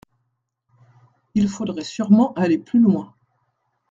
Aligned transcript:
Il 1.35 1.47
faudrait 1.47 1.83
sûrement 1.83 2.33
aller 2.33 2.57
plus 2.57 2.79
loin. 2.79 3.13